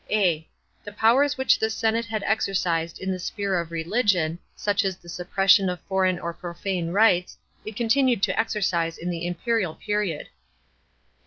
a. 0.09 0.47
The 0.83 0.93
powers 0.93 1.37
which 1.37 1.59
the 1.59 1.69
senate 1.69 2.05
had 2.07 2.23
exercised 2.23 2.97
in 2.97 3.11
the 3.11 3.19
sphere 3.19 3.59
of 3.59 3.69
religion, 3.69 4.39
such 4.55 4.83
as 4.83 4.97
the 4.97 5.07
suppression 5.07 5.69
of 5.69 5.79
foreign 5.81 6.17
or 6.17 6.33
profane 6.33 6.89
rites, 6.89 7.37
it 7.65 7.77
con 7.77 7.85
tinued 7.87 8.23
to 8.23 8.39
exercise 8.39 8.97
in 8.97 9.11
the 9.11 9.27
imperial 9.27 9.75
period. 9.75 10.29